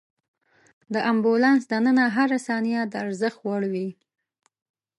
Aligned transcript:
د 0.93 0.95
امبولانس 1.11 1.63
دننه 1.71 2.05
هره 2.15 2.37
ثانیه 2.47 2.81
د 2.87 2.93
ارزښت 3.05 3.39
وړ 3.47 3.61
وي. 3.73 3.89